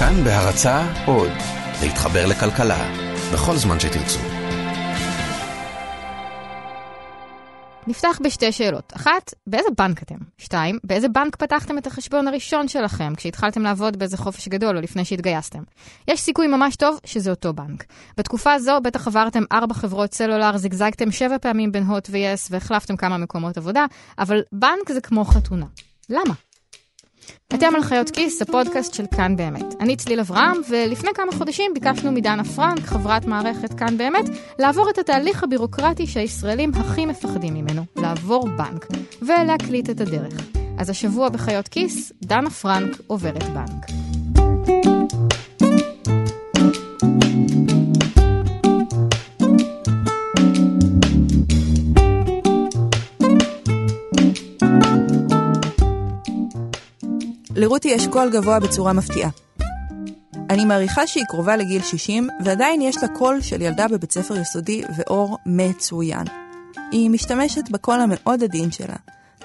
[0.00, 1.32] כאן בהרצה עוד,
[1.82, 2.92] להתחבר לכלכלה,
[3.32, 4.18] בכל זמן שתרצו.
[7.86, 8.92] נפתח בשתי שאלות.
[8.96, 10.14] אחת, באיזה בנק אתם?
[10.38, 15.04] שתיים, באיזה בנק פתחתם את החשבון הראשון שלכם כשהתחלתם לעבוד באיזה חופש גדול או לפני
[15.04, 15.62] שהתגייסתם?
[16.08, 17.84] יש סיכוי ממש טוב שזה אותו בנק.
[18.18, 23.18] בתקופה זו בטח עברתם ארבע חברות סלולר, זגזגתם שבע פעמים בין הוט ויס והחלפתם כמה
[23.18, 23.86] מקומות עבודה,
[24.18, 25.66] אבל בנק זה כמו חתונה.
[26.10, 26.34] למה?
[27.54, 29.74] אתם על חיות כיס, הפודקאסט של כאן באמת.
[29.80, 34.24] אני צליל אברהם, ולפני כמה חודשים ביקשנו מדנה פרנק, חברת מערכת כאן באמת,
[34.58, 38.86] לעבור את התהליך הבירוקרטי שהישראלים הכי מפחדים ממנו, לעבור בנק,
[39.22, 40.34] ולהקליט את הדרך.
[40.78, 43.99] אז השבוע בחיות כיס, דנה פרנק עוברת בנק.
[57.60, 59.30] לרותי יש קול גבוה בצורה מפתיעה.
[60.50, 64.82] אני מעריכה שהיא קרובה לגיל 60, ועדיין יש לה קול של ילדה בבית ספר יסודי
[64.96, 66.24] ועור מצוין.
[66.92, 68.96] היא משתמשת בקול המאוד עדין שלה,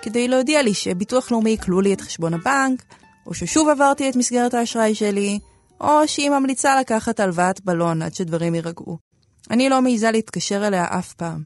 [0.02, 2.84] כדי להודיע לי שביטוח לאומי עיקלו לי את חשבון הבנק,
[3.28, 5.40] או ששוב עברתי את מסגרת האשראי שלי,
[5.82, 8.98] או שהיא ממליצה לקחת הלוואת בלון עד שדברים יירגעו.
[9.52, 11.44] אני לא מעיזה להתקשר אליה אף פעם.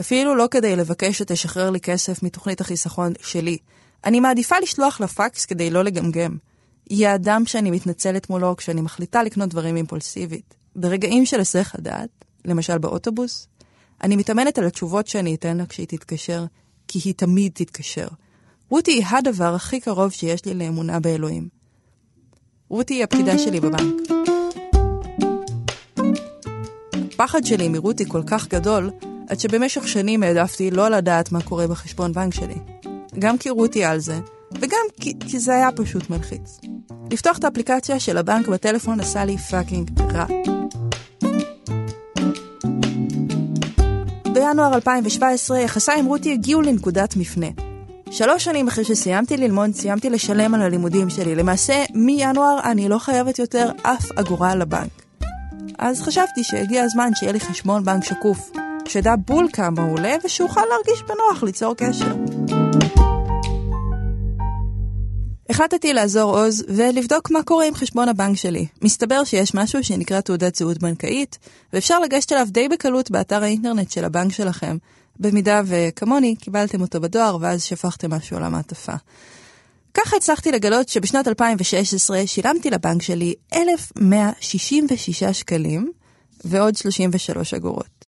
[0.00, 3.58] אפילו לא כדי לבקש שתשחרר לי כסף מתוכנית החיסכון שלי,
[4.06, 6.36] אני מעדיפה לשלוח לה פקס כדי לא לגמגם.
[6.88, 10.54] היא האדם שאני מתנצלת מולו כשאני מחליטה לקנות דברים אימפולסיבית.
[10.76, 12.08] ברגעים של היסח הדעת,
[12.44, 13.48] למשל באוטובוס,
[14.02, 16.44] אני מתאמנת על התשובות שאני אתן לה כשהיא תתקשר,
[16.88, 18.08] כי היא תמיד תתקשר.
[18.70, 21.48] רותי היא הדבר הכי קרוב שיש לי לאמונה באלוהים.
[22.68, 23.94] רותי היא הפקידה שלי בבנק.
[27.12, 28.90] הפחד שלי מרותי כל כך גדול,
[29.28, 32.75] עד שבמשך שנים העדפתי לא לדעת מה קורה בחשבון בנק שלי.
[33.18, 34.18] גם כי רותי על זה,
[34.60, 36.60] וגם כי, כי זה היה פשוט מלחיץ.
[37.12, 40.26] לפתוח את האפליקציה של הבנק בטלפון עשה לי fucking רע.
[44.32, 47.46] בינואר 2017 יחסיי עם רותי הגיעו לנקודת מפנה.
[48.10, 51.34] שלוש שנים אחרי שסיימתי ללמוד, סיימתי לשלם על הלימודים שלי.
[51.34, 54.90] למעשה, מינואר אני לא חייבת יותר אף אגורה לבנק.
[55.78, 58.50] אז חשבתי שהגיע הזמן שיהיה לי חשבון בנק שקוף,
[58.88, 62.14] שידע בול כמה הוא עולה ושאוכל להרגיש בנוח ליצור קשר.
[65.50, 68.66] החלטתי לעזור עוז ולבדוק מה קורה עם חשבון הבנק שלי.
[68.82, 71.38] מסתבר שיש משהו שנקרא תעודת זהות בנקאית,
[71.72, 74.76] ואפשר לגשת אליו די בקלות באתר האינטרנט של הבנק שלכם,
[75.20, 78.94] במידה וכמוני קיבלתם אותו בדואר ואז שפכתם משהו על המעטפה.
[79.94, 85.92] ככה הצלחתי לגלות שבשנת 2016 שילמתי לבנק שלי 1,166 שקלים
[86.44, 88.06] ועוד 33 אגורות.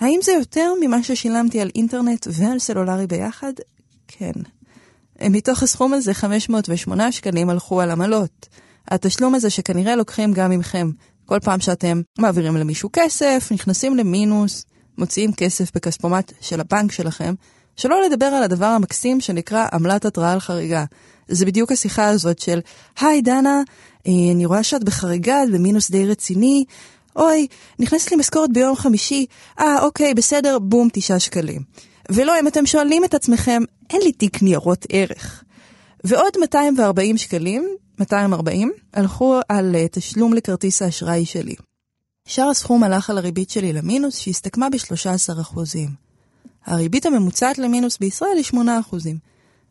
[0.00, 3.52] האם זה יותר ממה ששילמתי על אינטרנט ועל סלולרי ביחד?
[4.08, 4.32] כן.
[5.28, 8.48] מתוך הסכום הזה 508 שקלים הלכו על עמלות.
[8.88, 10.90] התשלום הזה שכנראה לוקחים גם ממכם.
[11.26, 14.64] כל פעם שאתם מעבירים למישהו כסף, נכנסים למינוס,
[14.98, 17.34] מוציאים כסף בכספומט של הבנק שלכם,
[17.76, 20.84] שלא לדבר על הדבר המקסים שנקרא עמלת התראה על חריגה.
[21.28, 22.60] זה בדיוק השיחה הזאת של,
[23.00, 23.62] היי דנה,
[24.06, 26.64] אה, אני רואה שאת בחריגה, את במינוס די רציני,
[27.16, 27.46] אוי,
[27.78, 29.26] נכנסת לי משכורת ביום חמישי,
[29.60, 31.89] אה, אוקיי, בסדר, בום, תשעה שקלים.
[32.10, 35.44] ולא, אם אתם שואלים את עצמכם, אין לי תיק ניירות ערך.
[36.04, 41.54] ועוד 240 שקלים, 240, הלכו על uh, תשלום לכרטיס האשראי שלי.
[42.26, 45.58] שאר הסכום הלך על הריבית שלי למינוס, שהסתכמה ב-13%.
[46.66, 48.96] הריבית הממוצעת למינוס בישראל היא 8%.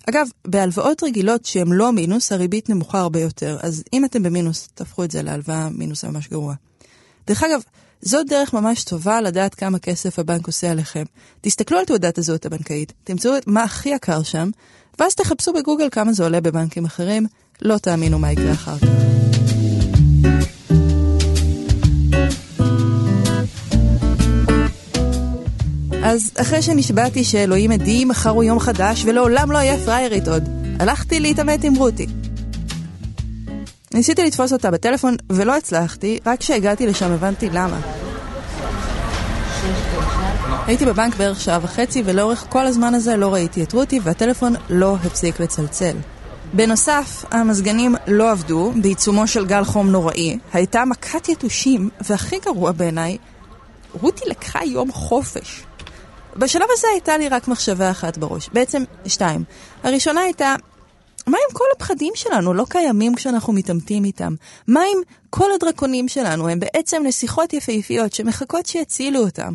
[0.10, 5.04] אגב, בהלוואות רגילות שהן לא מינוס, הריבית נמוכה הרבה יותר, אז אם אתם במינוס, תהפכו
[5.04, 6.56] את זה להלוואה מינוס ממש גרוע.
[7.28, 7.62] דרך אגב,
[8.02, 11.04] זאת דרך ממש טובה לדעת כמה כסף הבנק עושה עליכם.
[11.42, 14.50] תסתכלו על תעודת הזהות הבנקאית, תמצאו את מה הכי יקר שם,
[15.00, 17.26] ואז תחפשו בגוגל כמה זה עולה בבנקים אחרים,
[17.62, 18.88] לא תאמינו מה יקרה אחר כך.
[26.04, 30.44] אז אחרי שנשבעתי שאלוהים עדי, מחר הוא יום חדש ולעולם לא אהיה פריירית עוד,
[30.80, 32.08] הלכתי להתעמת עם רותי.
[33.94, 37.99] ניסיתי לתפוס אותה בטלפון ולא הצלחתי, רק כשהגעתי לשם הבנתי למה.
[40.68, 44.98] הייתי בבנק בערך שעה וחצי ולאורך כל הזמן הזה לא ראיתי את רותי והטלפון לא
[45.06, 45.96] הפסיק לצלצל.
[46.54, 53.18] בנוסף, המזגנים לא עבדו בעיצומו של גל חום נוראי, הייתה מכת יתושים, והכי גרוע בעיניי,
[54.02, 55.64] רותי לקחה יום חופש.
[56.36, 59.44] בשלב הזה הייתה לי רק מחשבה אחת בראש, בעצם שתיים.
[59.84, 60.56] הראשונה הייתה,
[61.28, 64.34] מה אם כל הפחדים שלנו לא קיימים כשאנחנו מתעמתים איתם?
[64.68, 69.54] מה אם כל הדרקונים שלנו הם בעצם נסיכות יפהפיות שמחכות שיצילו אותם?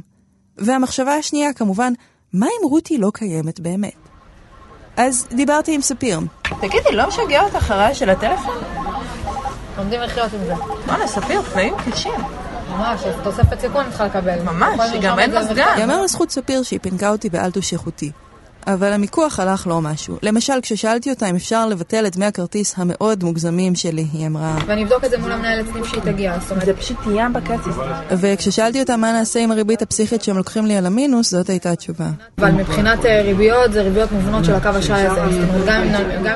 [0.59, 1.93] והמחשבה השנייה, כמובן,
[2.33, 3.95] מה אם רותי לא קיימת באמת?
[4.97, 6.21] אז דיברתי עם ספיר.
[6.61, 8.57] תגידי, לא משגע אותך הרעש של הטלפון?
[9.79, 10.55] לומדים לחיות עם זה.
[10.87, 12.21] וואלה, ספיר, תנאים קשים.
[12.71, 14.43] ממש, תוספת סיכון צריכה לקבל.
[14.43, 15.77] ממש, גם אין מזגן.
[15.79, 18.13] יאמר לזכות ספיר שהיא פינקה אותי באלטוש איכותי.
[18.67, 20.17] אבל המיקוח הלך לא משהו.
[20.23, 24.57] למשל, כששאלתי אותה אם אפשר לבטל את דמי הכרטיס המאוד מוגזמים שלי, היא אמרה...
[24.67, 26.67] ואני אבדוק את זה מול המנהלת סניף שהיא תגיע, זאת אומרת...
[26.67, 27.71] זה פשוט ים בקצב.
[28.11, 32.09] וכששאלתי אותה מה נעשה עם הריבית הפסיכית שהם לוקחים לי על המינוס, זאת הייתה התשובה.
[32.39, 35.21] אבל מבחינת אה, ריביות, זה ריביות מובנות של הקו אשראי הזה.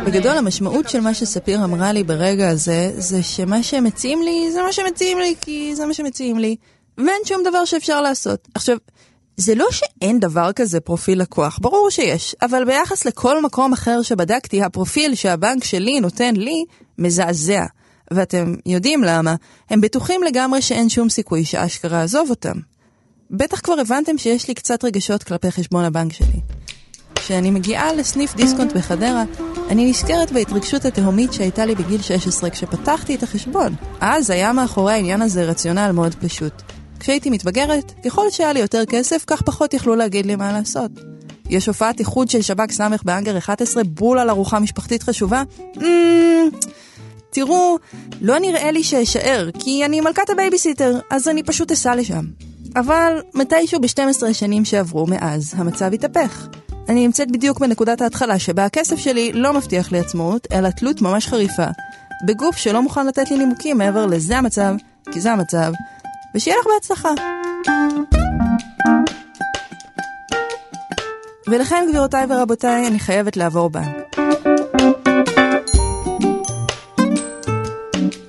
[0.07, 4.63] בגדול, המשמעות של מה שספיר אמרה לי ברגע הזה, זה שמה שהם מציעים לי, זה
[4.63, 6.57] מה שמציעים לי, כי זה מה שמציעים לי.
[6.99, 8.49] ואין שום דבר שאפשר לעשות.
[8.55, 8.77] עכשיו...
[9.39, 14.63] זה לא שאין דבר כזה פרופיל לקוח, ברור שיש, אבל ביחס לכל מקום אחר שבדקתי,
[14.63, 16.65] הפרופיל שהבנק שלי נותן לי
[16.99, 17.65] מזעזע.
[18.11, 19.35] ואתם יודעים למה,
[19.71, 22.57] הם בטוחים לגמרי שאין שום סיכוי שאשכרה עזוב אותם.
[23.31, 26.41] בטח כבר הבנתם שיש לי קצת רגשות כלפי חשבון הבנק שלי.
[27.15, 29.25] כשאני מגיעה לסניף דיסקונט בחדרה,
[29.69, 33.75] אני נזכרת בהתרגשות התהומית שהייתה לי בגיל 16 כשפתחתי את החשבון.
[34.01, 36.63] אז היה מאחורי העניין הזה רציונל מאוד פשוט.
[37.09, 40.91] כשהייתי מתבגרת, ככל שהיה לי יותר כסף, כך פחות יכלו להגיד לי מה לעשות.
[41.51, 45.43] יש הופעת איחוד של שב"ק ס' בהאנגר 11 בול על ארוחה משפחתית חשובה?
[45.75, 45.81] אממ,
[47.31, 47.79] תראו,
[48.21, 52.25] לא נראה לי שאשאר, כי אני מלכת הבייביסיטר, אז אני פשוט אסע לשם.
[52.77, 56.49] אבל מתישהו ב-12 השנים שעברו מאז, המצב התהפך.
[56.89, 61.27] אני נמצאת בדיוק בנקודת ההתחלה שבה הכסף שלי לא מבטיח לי עצמאות, אלא תלות ממש
[61.27, 61.67] חריפה.
[62.27, 64.75] בגוף שלא מוכן לתת לי נימוקים מעבר לזה המצב,
[65.13, 65.73] כי זה המצב,
[66.39, 67.09] ושיהיה לך בהצלחה.
[71.47, 74.17] ולכן, גבירותיי ורבותיי, אני חייבת לעבור בנק.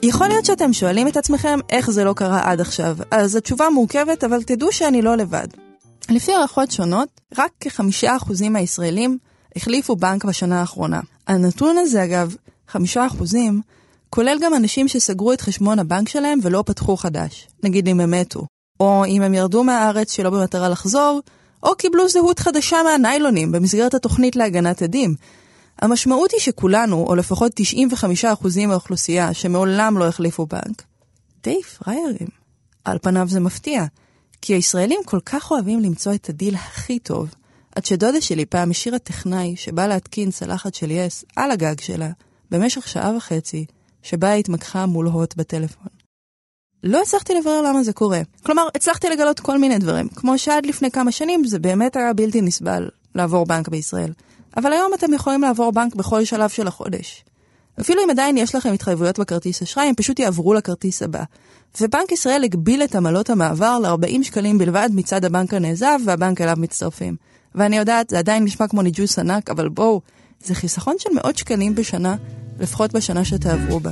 [0.03, 4.23] יכול להיות שאתם שואלים את עצמכם איך זה לא קרה עד עכשיו, אז התשובה מורכבת,
[4.23, 5.47] אבל תדעו שאני לא לבד.
[6.09, 9.17] לפי הערכות שונות, רק כחמישה אחוזים מהישראלים
[9.55, 10.99] החליפו בנק בשנה האחרונה.
[11.27, 12.35] הנתון הזה, אגב,
[12.67, 13.61] חמישה אחוזים,
[14.09, 18.45] כולל גם אנשים שסגרו את חשבון הבנק שלהם ולא פתחו חדש, נגיד אם הם מתו,
[18.79, 21.21] או אם הם ירדו מהארץ שלא במטרה לחזור,
[21.63, 25.15] או קיבלו זהות חדשה מהניילונים במסגרת התוכנית להגנת עדים.
[25.81, 27.51] המשמעות היא שכולנו, או לפחות
[28.23, 30.83] 95% מהאוכלוסייה שמעולם לא החליפו בנק,
[31.43, 32.27] די פריירים.
[32.85, 33.85] על פניו זה מפתיע,
[34.41, 37.29] כי הישראלים כל כך אוהבים למצוא את הדיל הכי טוב,
[37.75, 42.09] עד שדודה שלי פעם השאירה טכנאי שבא להתקין צלחת של יס על הגג שלה
[42.51, 43.65] במשך שעה וחצי,
[44.03, 45.87] שבה התמקחה מול הוט בטלפון.
[46.83, 48.21] לא הצלחתי לברר למה זה קורה.
[48.43, 52.41] כלומר, הצלחתי לגלות כל מיני דברים, כמו שעד לפני כמה שנים זה באמת היה בלתי
[52.41, 54.13] נסבל לעבור בנק בישראל.
[54.57, 57.23] אבל היום אתם יכולים לעבור בנק בכל שלב של החודש.
[57.81, 61.23] אפילו אם עדיין יש לכם התחייבויות בכרטיס אשראי, הם פשוט יעברו לכרטיס הבא.
[61.81, 67.15] ובנק ישראל הגביל את עמלות המעבר ל-40 שקלים בלבד מצד הבנק הנעזב והבנק אליו מצטרפים.
[67.55, 70.01] ואני יודעת, זה עדיין נשמע כמו ניג'וס ענק, אבל בואו,
[70.43, 72.15] זה חיסכון של מאות שקלים בשנה
[72.59, 73.91] לפחות בשנה שתעברו בה.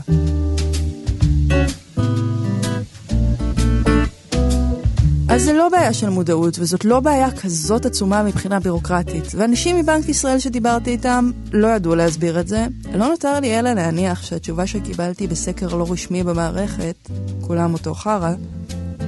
[5.29, 9.35] אז זה לא בעיה של מודעות, וזאת לא בעיה כזאת עצומה מבחינה בירוקרטית.
[9.35, 12.67] ואנשים מבנק ישראל שדיברתי איתם לא ידעו להסביר את זה.
[12.93, 16.95] לא נותר לי אלא להניח שהתשובה שקיבלתי בסקר לא רשמי במערכת,
[17.41, 18.33] כולם אותו חרא,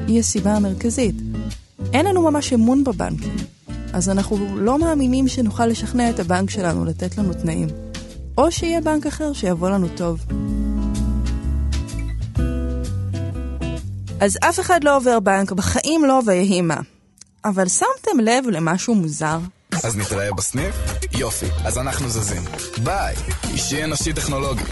[0.07, 1.15] היא הסיבה המרכזית.
[1.94, 3.35] אין לנו ממש אמון בבנקים,
[3.94, 7.88] אז אנחנו לא מאמינים שנוכל לשכנע את הבנק שלנו לתת לנו תנאים.
[8.39, 10.25] או שיהיה בנק אחר שיבוא לנו טוב.
[14.22, 16.77] אז אף אחד לא עובר בנק, בחיים לא ויהי מה.
[17.46, 19.39] אבל שמתם לב למשהו מוזר?
[19.84, 20.75] אז נתראה בסניף?
[21.13, 22.41] יופי, אז אנחנו זזים.
[22.84, 23.15] ביי,
[23.53, 24.63] אישי אנושי טכנולוגי.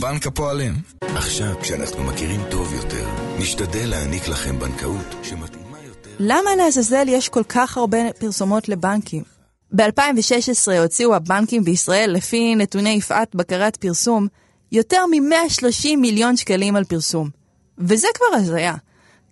[0.00, 0.74] בנק הפועלים.
[1.00, 3.08] עכשיו, כשאנחנו מכירים טוב יותר,
[3.38, 6.10] נשתדל להעניק לכם בנקאות שמתאימה יותר...
[6.18, 9.33] למה לעזאזל יש כל כך הרבה פרסומות לבנקים?
[9.76, 14.26] ב-2016 הוציאו הבנקים בישראל, לפי נתוני יפעת בקרת פרסום,
[14.72, 17.28] יותר מ-130 מיליון שקלים על פרסום.
[17.78, 18.74] וזה כבר הזיה.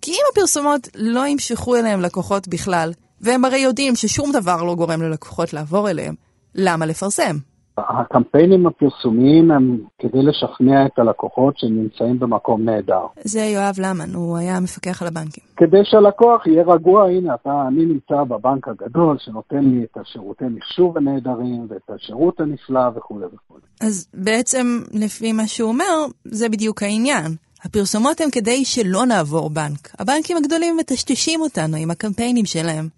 [0.01, 5.03] כי אם הפרסומות לא ימשכו אליהם לקוחות בכלל, והם הרי יודעים ששום דבר לא גורם
[5.03, 6.15] ללקוחות לעבור אליהם,
[6.55, 7.37] למה לפרסם?
[7.79, 13.07] הקמפיינים הפרסומיים הם כדי לשכנע את הלקוחות שהם נמצאים במקום נהדר.
[13.25, 15.45] זה יואב למן, הוא היה המפקח על הבנקים.
[15.57, 20.99] כדי שהלקוח יהיה רגוע, הנה, אתה, אני נמצא בבנק הגדול שנותן לי את השירותי מחשוב
[20.99, 23.63] הנהדרים ואת השירות הנפלא וכולי וכולי.
[23.81, 27.37] אז בעצם, לפי מה שהוא אומר, זה בדיוק העניין.
[27.65, 29.95] הפרסומות הן כדי שלא נעבור בנק.
[29.99, 32.89] הבנקים הגדולים מטשטשים אותנו עם הקמפיינים שלהם.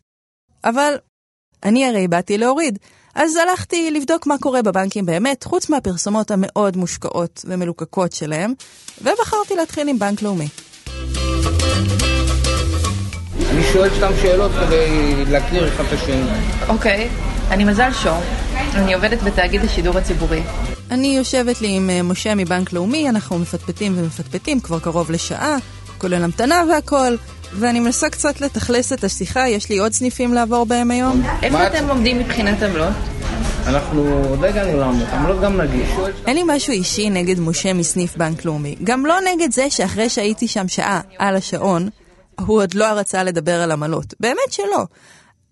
[0.64, 0.94] אבל
[1.64, 2.78] אני הרי באתי להוריד.
[3.14, 8.54] אז הלכתי לבדוק מה קורה בבנקים באמת, חוץ מהפרסומות המאוד מושקעות ומלוקקות שלהם,
[9.02, 10.48] ובחרתי להתחיל עם בנק לאומי.
[13.50, 16.22] אני שואל סתם שאלות כדי להכיר אחד את השני.
[16.68, 17.08] אוקיי,
[17.50, 18.20] אני מזל שור,
[18.74, 20.42] אני עובדת בתאגיד השידור הציבורי.
[20.90, 25.56] אני יושבת לי עם אה, משה מבנק לאומי, אנחנו מפטפטים ומפטפטים כבר קרוב לשעה,
[25.98, 27.16] כולל המתנה והכל,
[27.58, 31.22] ואני מנסה קצת לתכלס את השיחה, יש לי עוד סניפים לעבור בהם היום.
[31.42, 32.92] איפה אתם עומדים מבחינת עמלות?
[33.66, 35.88] אנחנו עוד לא הגענו לעמלות, עמלות גם נגיש.
[36.26, 38.76] אין לי משהו אישי נגד משה מסניף בנק לאומי.
[38.84, 41.88] גם לא נגד זה שאחרי שהייתי שם שעה על השעון,
[42.40, 44.14] הוא עוד לא רצה לדבר על עמלות.
[44.20, 44.84] באמת שלא.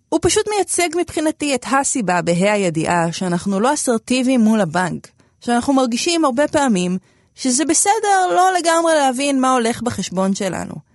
[0.08, 5.08] הוא פשוט מייצג מבחינתי את הסיבה בה"א הידיעה שאנחנו לא אסרטיביים מול הבנק.
[5.40, 6.98] שאנחנו מרגישים הרבה פעמים
[7.34, 10.91] שזה בסדר לא לגמרי להבין מה הולך בחשבון שלנו.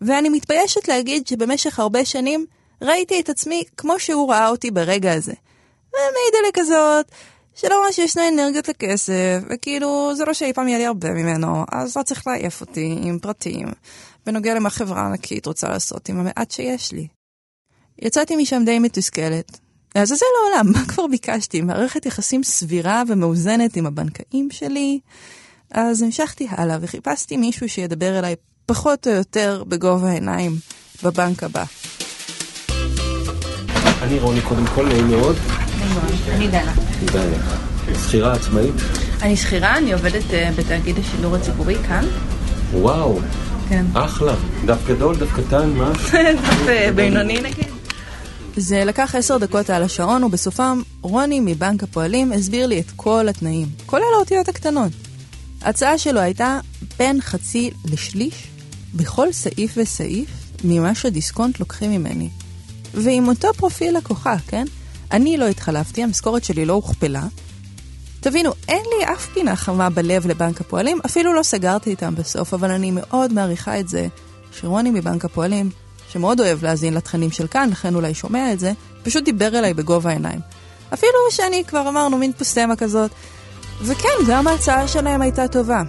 [0.00, 2.46] ואני מתביישת להגיד שבמשך הרבה שנים
[2.82, 5.32] ראיתי את עצמי כמו שהוא ראה אותי ברגע הזה.
[5.88, 7.06] ומעידה כזאת,
[7.54, 11.96] שלא ממש ישנה אנרגיות לכסף, וכאילו, זה לא שאי פעם יהיה לי הרבה ממנו, אז
[11.96, 13.68] לא צריך לעייף אותי עם פרטים,
[14.26, 17.06] בנוגע למה חברה ענקית רוצה לעשות עם המעט שיש לי.
[17.98, 19.58] יצאתי משם די מתוסכלת.
[19.94, 21.60] לעזאזל העולם, מה כבר ביקשתי?
[21.60, 25.00] מערכת יחסים סבירה ומאוזנת עם הבנקאים שלי?
[25.70, 28.36] אז המשכתי הלאה וחיפשתי מישהו שידבר אליי
[28.70, 30.56] פחות או יותר בגובה העיניים
[31.02, 31.64] בבנק הבא.
[34.02, 35.36] אני רוני קודם כל, נעים מאוד.
[36.28, 36.72] אני דנה.
[37.04, 37.36] דנה.
[38.06, 38.74] שכירה עצמאית?
[39.22, 42.04] אני שכירה, אני עובדת אה, בתאגיד השידור הציבורי כאן.
[42.72, 43.18] וואו,
[43.68, 43.86] כן.
[43.94, 44.34] אחלה.
[44.64, 45.92] דף גדול, דף קטן, מה?
[46.42, 47.68] דף אה, בינוני נגיד.
[48.56, 53.68] זה לקח עשר דקות על השעון, ובסופם רוני מבנק הפועלים הסביר לי את כל התנאים,
[53.86, 54.92] כולל האותיות הקטנות.
[55.62, 56.58] ההצעה שלו הייתה
[56.98, 58.49] בין חצי לשליש
[58.94, 60.30] בכל סעיף וסעיף
[60.64, 62.28] ממה שדיסקונט לוקחים ממני.
[62.94, 64.64] ועם אותו פרופיל לקוחה, כן?
[65.12, 67.26] אני לא התחלפתי, המשכורת שלי לא הוכפלה.
[68.20, 72.70] תבינו, אין לי אף פינה חמה בלב לבנק הפועלים, אפילו לא סגרתי איתם בסוף, אבל
[72.70, 74.06] אני מאוד מעריכה את זה
[74.52, 75.70] שרוני מבנק הפועלים,
[76.08, 80.10] שמאוד אוהב להאזין לתכנים של כאן, לכן אולי שומע את זה, פשוט דיבר אליי בגובה
[80.10, 80.40] העיניים.
[80.94, 83.10] אפילו שאני כבר אמרנו מין פוסטמה כזאת.
[83.82, 85.82] וכן, גם ההצעה שלהם הייתה טובה.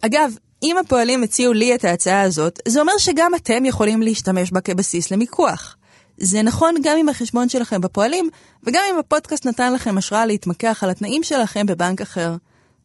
[0.00, 4.60] אגב, אם הפועלים הציעו לי את ההצעה הזאת, זה אומר שגם אתם יכולים להשתמש בה
[4.60, 5.76] כבסיס למיקוח.
[6.18, 8.30] זה נכון גם אם החשבון שלכם בפועלים,
[8.64, 12.36] וגם אם הפודקאסט נתן לכם השראה להתמקח על התנאים שלכם בבנק אחר.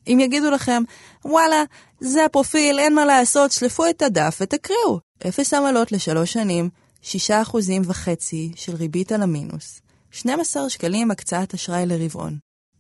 [0.08, 0.84] אם יגידו לכם,
[1.25, 1.63] וואלה,
[2.00, 5.00] זה הפרופיל, אין מה לעשות, שלפו את הדף ותקריאו.
[5.27, 6.70] אפס עמלות לשלוש שנים,
[7.01, 12.38] שישה אחוזים וחצי של ריבית על המינוס, 12 שקלים הקצאת אשראי לרבעון.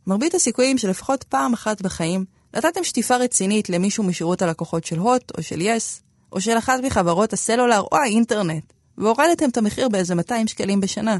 [0.07, 2.25] מרבית הסיכויים שלפחות פעם אחת בחיים
[2.57, 7.33] נתתם שטיפה רצינית למישהו משירות הלקוחות של הוט או של יס, או של אחת מחברות
[7.33, 11.17] הסלולר או האינטרנט, והורדתם את המחיר באיזה 200 שקלים בשנה.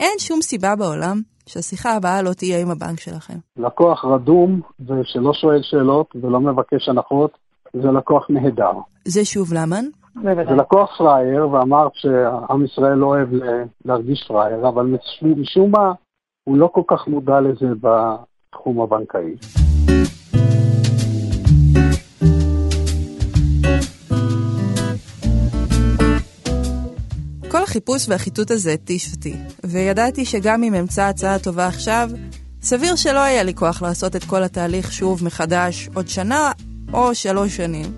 [0.00, 3.34] אין שום סיבה בעולם שהשיחה הבאה לא תהיה עם הבנק שלכם.
[3.56, 7.30] לקוח רדום ושלא שואל שאלות ולא מבקש הנחות,
[7.72, 8.72] זה לקוח נהדר.
[9.04, 9.84] זה שוב למן?
[10.22, 13.28] זה לקוח פראייר, ואמר שעם ישראל לא אוהב
[13.84, 15.92] להרגיש פראייר, אבל משום מה
[16.44, 19.34] הוא לא כל כך מודע לזה בתחום הבנקאי.
[27.66, 32.10] החיפוש והחיטוט הזה התיש אותי, וידעתי שגם אם אמצא הצעה טובה עכשיו,
[32.62, 36.52] סביר שלא היה לי כוח לעשות את כל התהליך שוב מחדש עוד שנה
[36.92, 37.92] או שלוש שנים.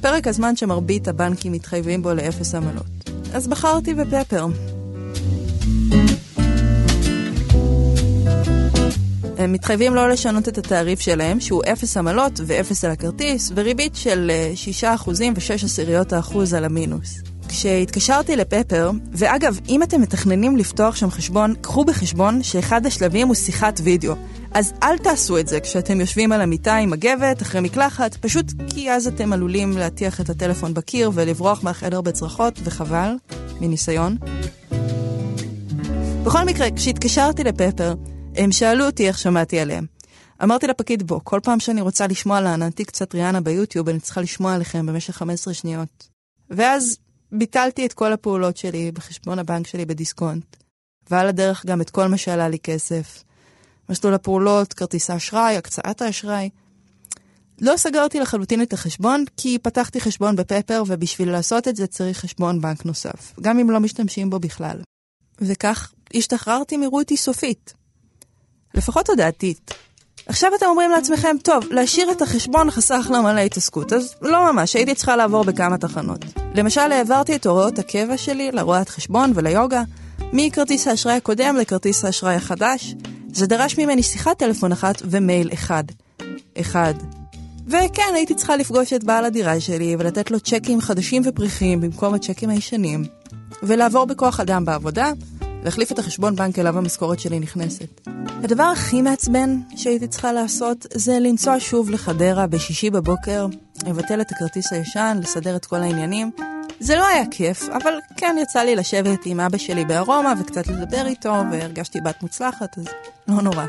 [0.00, 3.10] פרק הזמן שמרבית הבנקים מתחייבים בו לאפס עמלות.
[3.34, 4.46] אז בחרתי בפפר.
[9.38, 14.30] הם מתחייבים לא לשנות את התעריף שלהם, שהוא אפס עמלות ואפס על הכרטיס, וריבית של
[14.82, 17.33] 6% ו-6 עשיריות האחוז על המינוס.
[17.54, 23.80] כשהתקשרתי לפפר, ואגב, אם אתם מתכננים לפתוח שם חשבון, קחו בחשבון שאחד השלבים הוא שיחת
[23.84, 24.14] וידאו.
[24.52, 28.90] אז אל תעשו את זה כשאתם יושבים על המיטה עם מגבת, אחרי מקלחת, פשוט כי
[28.90, 33.16] אז אתם עלולים להטיח את הטלפון בקיר ולברוח מהחדר בצרחות, וחבל,
[33.60, 34.16] מניסיון.
[36.24, 37.94] בכל מקרה, כשהתקשרתי לפפר,
[38.36, 39.86] הם שאלו אותי איך שמעתי עליהם.
[40.42, 44.54] אמרתי לפקיד, בוא, כל פעם שאני רוצה לשמוע לעננתי קצת ריאנה ביוטיוב, אני צריכה לשמוע
[44.54, 46.14] עליכם במשך 15 שניות.
[46.50, 46.96] ואז
[47.34, 50.56] ביטלתי את כל הפעולות שלי בחשבון הבנק שלי בדיסקונט,
[51.10, 53.24] ועל הדרך גם את כל מה שעלה לי כסף.
[53.88, 56.50] מסלול הפעולות, כרטיס האשראי, הקצאת האשראי.
[57.60, 62.60] לא סגרתי לחלוטין את החשבון, כי פתחתי חשבון בפפר, ובשביל לעשות את זה צריך חשבון
[62.60, 64.80] בנק נוסף, גם אם לא משתמשים בו בכלל.
[65.40, 67.74] וכך השתחררתי מרותי סופית.
[68.74, 69.74] לפחות הודעתית.
[70.26, 74.76] עכשיו אתם אומרים לעצמכם, טוב, להשאיר את החשבון חסך לה מלא התעסקות, אז לא ממש,
[74.76, 76.24] הייתי צריכה לעבור בכמה תחנות.
[76.54, 79.82] למשל, העברתי את הוראות הקבע שלי לרואת חשבון וליוגה,
[80.32, 82.94] מכרטיס האשראי הקודם לכרטיס האשראי החדש.
[83.32, 85.84] זה דרש ממני שיחת טלפון אחת ומייל אחד.
[86.60, 86.94] אחד.
[87.66, 92.50] וכן, הייתי צריכה לפגוש את בעל הדירה שלי ולתת לו צ'קים חדשים ופריחים במקום הצ'קים
[92.50, 93.04] הישנים,
[93.62, 95.12] ולעבור בכוח אדם בעבודה,
[95.64, 98.00] והחליף את החשבון בנק אליו המשכורת שלי נכנסת.
[98.44, 103.46] הדבר הכי מעצבן שהייתי צריכה לעשות זה לנסוע שוב לחדרה בשישי בבוקר,
[103.86, 106.30] לבטל את הכרטיס הישן, לסדר את כל העניינים.
[106.80, 111.06] זה לא היה כיף, אבל כן יצא לי לשבת עם אבא שלי בארומה וקצת לדבר
[111.06, 112.84] איתו, והרגשתי בת מוצלחת, אז
[113.28, 113.64] לא נורא.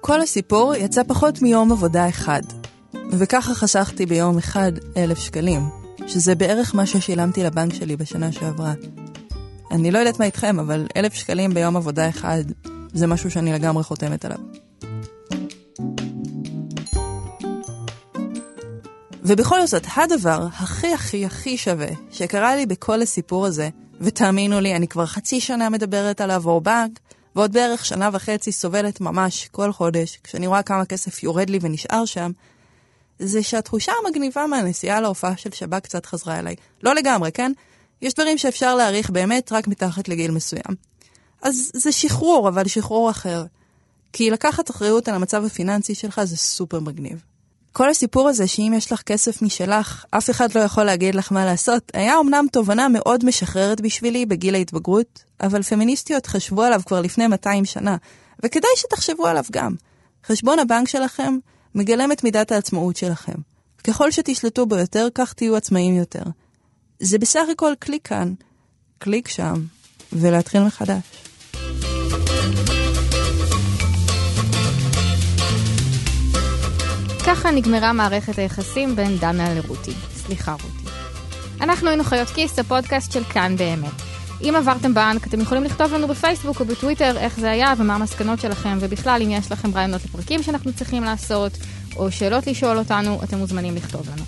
[0.00, 2.42] כל הסיפור יצא פחות מיום עבודה אחד,
[3.18, 5.68] וככה חסכתי ביום אחד אלף שקלים,
[6.06, 8.72] שזה בערך מה ששילמתי לבנק שלי בשנה שעברה.
[9.70, 12.44] אני לא יודעת מה איתכם, אבל אלף שקלים ביום עבודה אחד
[12.92, 14.38] זה משהו שאני לגמרי חותמת עליו.
[19.22, 23.68] ובכל זאת, הדבר הכי הכי הכי שווה שקרה לי בכל הסיפור הזה,
[24.00, 27.00] ותאמינו לי, אני כבר חצי שנה מדברת על לעבור בנק,
[27.36, 32.04] ועוד בערך שנה וחצי סובלת ממש כל חודש, כשאני רואה כמה כסף יורד לי ונשאר
[32.04, 32.30] שם,
[33.18, 36.54] זה שהתחושה המגניבה מהנסיעה להופעה של שב"כ קצת חזרה אליי.
[36.82, 37.52] לא לגמרי, כן?
[38.02, 40.74] יש דברים שאפשר להעריך באמת רק מתחת לגיל מסוים.
[41.42, 43.44] אז זה שחרור, אבל שחרור אחר.
[44.12, 47.22] כי לקחת אחריות על המצב הפיננסי שלך זה סופר מגניב.
[47.72, 51.44] כל הסיפור הזה שאם יש לך כסף משלך, אף אחד לא יכול להגיד לך מה
[51.44, 57.26] לעשות, היה אמנם תובנה מאוד משחררת בשבילי בגיל ההתבגרות, אבל פמיניסטיות חשבו עליו כבר לפני
[57.26, 57.96] 200 שנה,
[58.44, 59.74] וכדאי שתחשבו עליו גם.
[60.26, 61.38] חשבון הבנק שלכם
[61.74, 63.34] מגלם את מידת העצמאות שלכם.
[63.84, 66.22] ככל שתשלטו בו יותר, כך תהיו עצמאיים יותר.
[67.00, 68.34] זה בסך הכל קליק כאן,
[68.98, 69.64] קליק שם,
[70.12, 71.02] ולהתחיל מחדש.
[77.26, 79.94] ככה נגמרה מערכת היחסים בין דנה לרותי.
[80.16, 80.88] סליחה, רותי.
[81.60, 83.92] אנחנו היינו חיות כיס, הפודקאסט של כאן באמת.
[84.42, 88.40] אם עברתם בנק, אתם יכולים לכתוב לנו בפייסבוק או בטוויטר איך זה היה ומה המסקנות
[88.40, 91.52] שלכם, ובכלל, אם יש לכם רעיונות לפרקים שאנחנו צריכים לעשות,
[91.96, 94.24] או שאלות לשאול אותנו, אתם מוזמנים לכתוב לנו.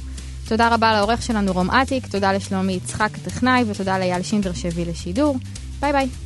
[0.48, 5.36] תודה רבה לעורך שלנו רום אטיק, תודה לשלומי יצחק הטכנאי, ותודה לאייל שינדר שהביא לשידור.
[5.80, 6.25] ביי ביי.